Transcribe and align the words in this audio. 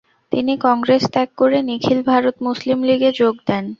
তিনি 0.31 0.53
কংগ্রেস 0.57 1.03
ত্যাগ 1.13 1.29
করে 1.37 1.57
নিখিল 1.61 1.99
ভারত 2.03 2.35
মুসলিম 2.47 2.79
লীগে 2.83 3.09
যোগ 3.11 3.35
দেন। 3.47 3.65